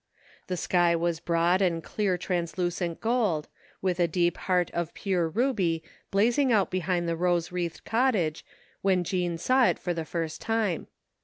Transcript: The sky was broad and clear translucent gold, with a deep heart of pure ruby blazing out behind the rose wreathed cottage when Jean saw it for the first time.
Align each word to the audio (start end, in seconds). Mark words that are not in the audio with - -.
The 0.47 0.57
sky 0.57 0.95
was 0.95 1.19
broad 1.19 1.61
and 1.61 1.83
clear 1.83 2.17
translucent 2.17 3.01
gold, 3.01 3.47
with 3.83 3.99
a 3.99 4.07
deep 4.07 4.35
heart 4.35 4.71
of 4.71 4.95
pure 4.95 5.29
ruby 5.29 5.83
blazing 6.09 6.51
out 6.51 6.71
behind 6.71 7.07
the 7.07 7.15
rose 7.15 7.51
wreathed 7.51 7.85
cottage 7.85 8.43
when 8.81 9.03
Jean 9.03 9.37
saw 9.37 9.65
it 9.67 9.77
for 9.77 9.93
the 9.93 10.03
first 10.03 10.41
time. 10.41 10.87